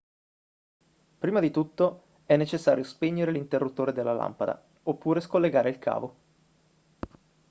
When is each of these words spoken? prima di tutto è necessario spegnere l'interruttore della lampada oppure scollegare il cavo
prima 1.19 1.39
di 1.39 1.51
tutto 1.51 2.21
è 2.25 2.35
necessario 2.35 2.83
spegnere 2.83 3.29
l'interruttore 3.31 3.93
della 3.93 4.13
lampada 4.13 4.59
oppure 4.81 5.21
scollegare 5.21 5.69
il 5.69 5.77
cavo 5.77 6.15